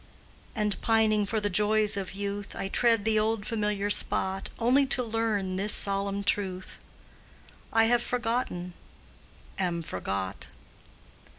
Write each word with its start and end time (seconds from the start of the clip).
And 0.55 0.81
pining 0.81 1.27
for 1.27 1.39
the 1.39 1.47
joys 1.51 1.95
of 1.95 2.13
youth, 2.13 2.55
I 2.55 2.69
tread 2.69 3.05
the 3.05 3.19
old 3.19 3.45
familiar 3.45 3.91
spot 3.91 4.49
Only 4.57 4.87
to 4.87 5.03
learn 5.03 5.57
this 5.57 5.75
solemn 5.75 6.23
truth: 6.23 6.79
I 7.71 7.83
have 7.85 8.01
forgotten, 8.01 8.73
am 9.59 9.83
forgot. 9.83 10.47